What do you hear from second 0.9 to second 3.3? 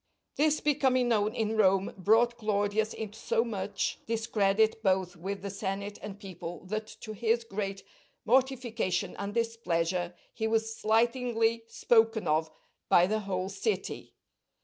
known in Rome brought Claudius into